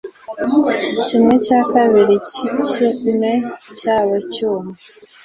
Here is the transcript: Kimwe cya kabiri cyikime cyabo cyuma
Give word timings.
Kimwe 1.05 1.35
cya 1.45 1.59
kabiri 1.71 2.15
cyikime 2.31 3.33
cyabo 3.79 4.15
cyuma 4.31 4.71